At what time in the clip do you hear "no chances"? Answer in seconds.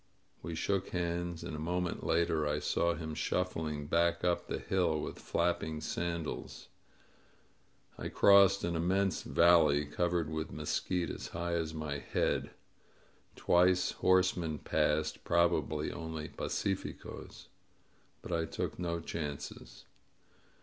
18.79-19.85